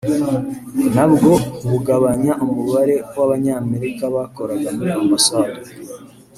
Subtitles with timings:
[0.95, 1.31] nabwo
[1.69, 5.59] bugabanya umubare w’Abanyamerika bakoraga muri Ambasade